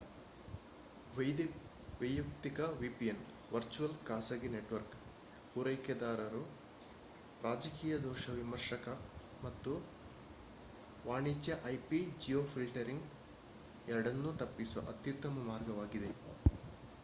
ವೈಯಕ್ತಿಕ 1.99 2.59
vpn 2.79 3.19
virtual 3.51 3.93
ಖಾಸಗಿ 4.07 4.49
network 4.53 4.95
ಪೂರೈಕೆದಾರರು 5.51 6.41
ರಾಜಕೀಯ 7.41 7.99
ದೋಷ 8.07 8.33
ವಿಮರ್ಶಕ 8.39 8.87
ಮತ್ತು 9.41 9.73
ವಾಣಿಜ್ಯ 11.05 11.51
ip-geofiltering 11.75 13.03
ಎರಡನ್ನೂ 13.87 14.31
ತಪ್ಪಿಸುವ 14.41 14.83
ಅತ್ಯುತ್ತಮ 14.93 15.47
ಮಾರ್ಗವಾಗಿದೆ 15.49 16.11